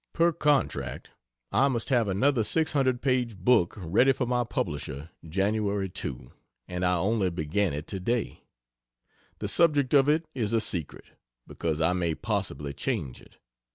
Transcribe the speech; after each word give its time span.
Per 0.13 0.31
contract 0.31 1.11
I 1.51 1.67
must 1.67 1.89
have 1.89 2.07
another 2.07 2.43
600 2.43 3.03
page 3.03 3.37
book 3.37 3.75
ready 3.77 4.13
for 4.13 4.25
my 4.25 4.43
publisher 4.43 5.11
Jan. 5.29 5.53
2, 5.93 6.31
and 6.67 6.83
I 6.83 6.95
only 6.95 7.29
began 7.29 7.71
it 7.71 7.85
today. 7.85 8.41
The 9.37 9.47
subject 9.47 9.93
of 9.93 10.09
it 10.09 10.25
is 10.33 10.53
a 10.53 10.59
secret, 10.59 11.05
because 11.45 11.79
I 11.79 11.93
may 11.93 12.15
possibly 12.15 12.73
change 12.73 13.21
it. 13.21 13.37